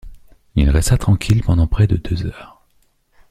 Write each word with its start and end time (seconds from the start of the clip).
Il 0.55 0.71
resta 0.71 0.97
tranquille 0.97 1.43
pendant 1.43 1.67
près 1.67 1.85
de 1.85 1.95
deux 1.95 2.25
heures. 2.25 2.63